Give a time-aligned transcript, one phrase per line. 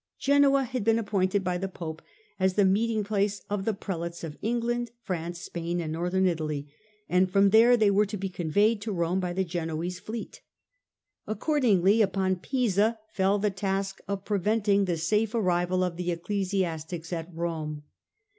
[0.17, 2.01] Genoa had been appointed by the Pope
[2.39, 6.73] as the meeting place of the Prelates of England, France, Spain and Northern Italy,
[7.07, 10.41] and from there they were to be conveyed to Rome by the Genoese fleet.
[11.27, 17.13] Accordingly upon Pisa fell the task of preventing the safe arrival of the ecclesias tics
[17.13, 17.83] at Rome.